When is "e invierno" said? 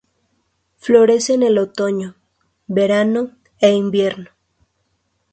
3.59-4.31